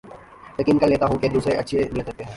[0.59, 2.29] یقین کر لیتا ہوں کے دوسرے اچھی نیت رکھتے ہیں